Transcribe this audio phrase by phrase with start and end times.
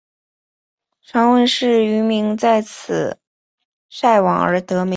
[1.03, 3.19] 传闻是渔民在此
[3.89, 4.89] 晒网而得名。